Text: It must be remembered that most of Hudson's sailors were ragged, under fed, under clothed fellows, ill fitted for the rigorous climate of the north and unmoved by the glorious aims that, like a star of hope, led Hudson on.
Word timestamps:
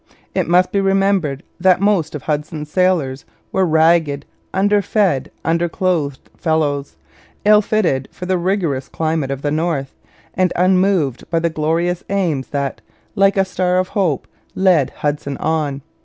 It 0.33 0.47
must 0.47 0.71
be 0.71 0.81
remembered 0.81 1.43
that 1.59 1.79
most 1.79 2.15
of 2.15 2.23
Hudson's 2.23 2.71
sailors 2.71 3.23
were 3.51 3.67
ragged, 3.67 4.25
under 4.51 4.81
fed, 4.81 5.29
under 5.45 5.69
clothed 5.69 6.27
fellows, 6.35 6.95
ill 7.45 7.61
fitted 7.61 8.09
for 8.11 8.25
the 8.25 8.39
rigorous 8.39 8.89
climate 8.89 9.29
of 9.29 9.43
the 9.43 9.51
north 9.51 9.93
and 10.33 10.51
unmoved 10.55 11.29
by 11.29 11.37
the 11.37 11.51
glorious 11.51 12.03
aims 12.09 12.47
that, 12.47 12.81
like 13.13 13.37
a 13.37 13.45
star 13.45 13.77
of 13.77 13.89
hope, 13.89 14.27
led 14.55 14.89
Hudson 14.89 15.37
on. 15.37 15.83